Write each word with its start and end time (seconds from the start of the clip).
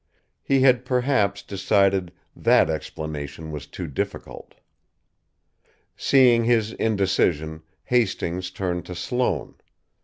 He 0.41 0.61
had, 0.61 0.83
perhaps, 0.83 1.43
decided 1.43 2.11
that 2.35 2.71
explanation 2.71 3.51
was 3.51 3.67
too 3.67 3.85
difficult. 3.85 4.55
Seeing 5.95 6.45
his 6.45 6.71
indecision, 6.71 7.61
Hastings 7.83 8.49
turned 8.49 8.89
on 8.89 8.95
Sloane. 8.95 9.53